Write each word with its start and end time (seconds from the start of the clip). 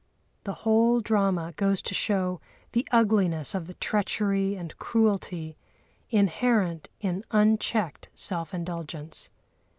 The 0.45 0.53
whole 0.65 0.99
drama 0.99 1.53
goes 1.57 1.79
to 1.83 1.93
show 1.93 2.41
the 2.71 2.87
ugliness 2.91 3.53
of 3.53 3.67
the 3.67 3.75
treachery 3.75 4.55
and 4.55 4.75
cruelty 4.79 5.57
inherent 6.09 6.89
in 7.01 7.23
unchecked 7.29 8.09
self 8.15 8.51
indulgence. 8.51 9.29